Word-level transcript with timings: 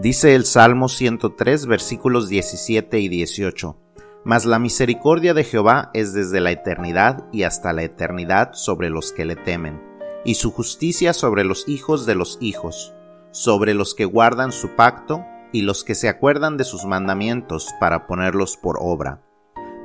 Dice 0.00 0.34
el 0.34 0.44
Salmo 0.44 0.90
103 0.90 1.66
versículos 1.66 2.28
17 2.28 3.00
y 3.00 3.08
18. 3.08 3.78
Mas 4.24 4.44
la 4.44 4.58
misericordia 4.58 5.32
de 5.32 5.42
Jehová 5.42 5.90
es 5.94 6.12
desde 6.12 6.40
la 6.40 6.50
eternidad 6.50 7.24
y 7.32 7.44
hasta 7.44 7.72
la 7.72 7.82
eternidad 7.82 8.52
sobre 8.52 8.90
los 8.90 9.12
que 9.12 9.24
le 9.24 9.36
temen, 9.36 9.82
y 10.22 10.34
su 10.34 10.52
justicia 10.52 11.14
sobre 11.14 11.44
los 11.44 11.66
hijos 11.66 12.04
de 12.04 12.14
los 12.14 12.36
hijos, 12.42 12.92
sobre 13.30 13.72
los 13.72 13.94
que 13.94 14.04
guardan 14.04 14.52
su 14.52 14.76
pacto 14.76 15.24
y 15.50 15.62
los 15.62 15.82
que 15.82 15.94
se 15.94 16.10
acuerdan 16.10 16.58
de 16.58 16.64
sus 16.64 16.84
mandamientos 16.84 17.70
para 17.80 18.06
ponerlos 18.06 18.58
por 18.58 18.76
obra. 18.78 19.22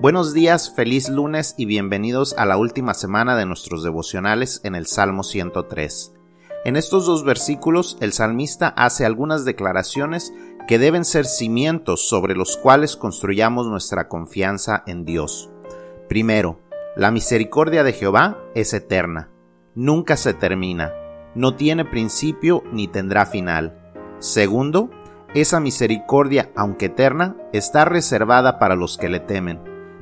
Buenos 0.02 0.34
días, 0.34 0.74
feliz 0.76 1.08
lunes 1.08 1.56
y 1.58 1.66
bienvenidos 1.66 2.36
a 2.38 2.46
la 2.46 2.58
última 2.58 2.94
semana 2.94 3.38
de 3.38 3.46
nuestros 3.46 3.82
devocionales 3.82 4.60
en 4.66 4.76
el 4.76 4.88
Salmo 4.88 5.24
103. 5.24 6.16
En 6.64 6.76
estos 6.76 7.08
dos 7.08 7.24
versículos 7.24 7.98
el 8.02 8.14
salmista 8.14 8.68
hace 8.68 9.04
algunas 9.04 9.46
declaraciones 9.46 10.32
que 10.68 10.78
deben 10.78 11.06
ser 11.06 11.26
cimientos 11.26 12.08
sobre 12.08 12.36
los 12.36 12.56
cuales 12.56 12.96
construyamos 12.96 13.66
nuestra 13.66 14.08
confianza 14.08 14.84
en 14.86 15.04
Dios. 15.04 15.50
Primero, 16.08 16.60
la 16.96 17.10
misericordia 17.10 17.84
de 17.84 17.94
Jehová 17.94 18.38
es 18.54 18.76
eterna, 18.76 19.32
nunca 19.74 20.18
se 20.18 20.36
termina, 20.36 20.94
no 21.34 21.56
tiene 21.56 21.84
principio 21.84 22.64
ni 22.72 22.88
tendrá 22.88 23.26
final. 23.26 23.96
Segundo, 24.20 24.92
esa 25.34 25.60
misericordia, 25.60 26.52
aunque 26.56 26.88
eterna, 26.88 27.38
está 27.54 27.86
reservada 27.86 28.60
para 28.60 28.76
los 28.76 29.00
que 29.00 29.10
le 29.10 29.20
temen. 29.20 29.60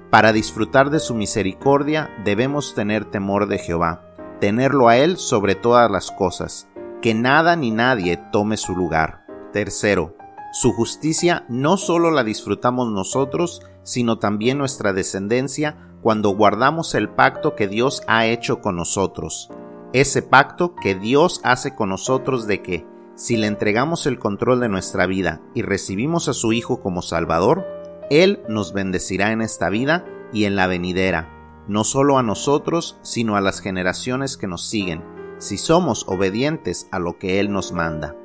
Para 0.10 0.34
disfrutar 0.34 0.90
de 0.90 1.00
su 1.00 1.16
misericordia 1.16 2.10
debemos 2.26 2.76
tener 2.76 3.06
temor 3.06 3.48
de 3.48 3.60
Jehová 3.60 4.09
tenerlo 4.40 4.88
a 4.88 4.98
Él 4.98 5.18
sobre 5.18 5.56
todas 5.56 5.90
las 5.92 6.12
cosas, 6.12 6.68
que 7.02 7.14
nada 7.14 7.56
ni 7.56 7.72
nadie 7.72 8.18
tome 8.32 8.58
su 8.58 8.76
lugar. 8.76 9.26
Tercero, 9.54 10.16
su 10.52 10.74
justicia 10.74 11.46
no 11.50 11.78
solo 11.78 12.12
la 12.12 12.24
disfrutamos 12.24 12.90
nosotros, 12.90 13.62
sino 13.84 14.20
también 14.20 14.58
nuestra 14.58 14.94
descendencia 14.94 15.78
cuando 16.02 16.30
guardamos 16.30 16.96
el 16.96 17.10
pacto 17.10 17.56
que 17.56 17.68
Dios 17.68 18.02
ha 18.08 18.26
hecho 18.26 18.62
con 18.62 18.76
nosotros. 18.76 19.50
Ese 19.94 20.22
pacto 20.22 20.76
que 20.76 20.96
Dios 20.96 21.42
hace 21.44 21.76
con 21.76 21.90
nosotros 21.90 22.48
de 22.48 22.62
que, 22.62 22.86
si 23.16 23.38
le 23.38 23.48
entregamos 23.48 24.06
el 24.06 24.18
control 24.18 24.60
de 24.62 24.70
nuestra 24.70 25.06
vida 25.08 25.42
y 25.54 25.62
recibimos 25.62 26.30
a 26.30 26.34
su 26.34 26.54
Hijo 26.54 26.80
como 26.80 27.02
Salvador, 27.02 27.66
Él 28.10 28.42
nos 28.48 28.72
bendecirá 28.72 29.32
en 29.32 29.42
esta 29.42 29.70
vida 29.70 30.06
y 30.32 30.46
en 30.46 30.56
la 30.56 30.68
venidera 30.68 31.39
no 31.70 31.84
solo 31.84 32.18
a 32.18 32.24
nosotros, 32.24 32.98
sino 33.04 33.36
a 33.36 33.42
las 33.42 33.62
generaciones 33.62 34.38
que 34.38 34.48
nos 34.48 34.68
siguen, 34.68 35.04
si 35.38 35.58
somos 35.58 36.04
obedientes 36.08 36.90
a 36.92 37.00
lo 37.00 37.18
que 37.20 37.40
Él 37.40 37.52
nos 37.52 37.72
manda. 37.72 38.16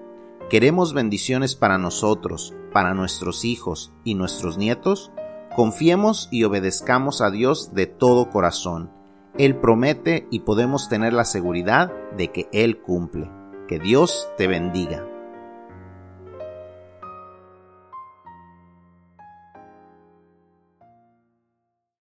¿Queremos 0.49 0.95
bendiciones 0.95 1.55
para 1.55 1.79
nosotros, 1.79 2.55
para 2.73 2.95
nuestros 2.95 3.45
hijos 3.45 3.93
y 4.03 4.15
nuestros 4.15 4.57
nietos? 4.57 5.13
Confiemos 5.55 6.29
y 6.33 6.45
obedezcamos 6.45 7.21
a 7.21 7.31
Dios 7.31 7.75
de 7.75 7.87
todo 7.87 8.31
corazón. 8.31 8.91
Él 9.37 9.57
promete 9.57 10.27
y 10.31 10.41
podemos 10.41 10.89
tener 10.89 11.13
la 11.13 11.25
seguridad 11.25 11.93
de 12.17 12.33
que 12.33 12.49
Él 12.53 12.81
cumple. 12.81 13.31
Que 13.69 13.79
Dios 13.79 14.29
te 14.37 14.47
bendiga. 14.47 15.14